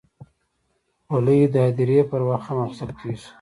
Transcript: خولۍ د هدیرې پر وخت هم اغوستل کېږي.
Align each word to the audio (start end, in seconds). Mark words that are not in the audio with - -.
خولۍ 1.07 1.39
د 1.53 1.55
هدیرې 1.67 1.99
پر 2.11 2.21
وخت 2.29 2.45
هم 2.49 2.57
اغوستل 2.63 2.91
کېږي. 2.99 3.27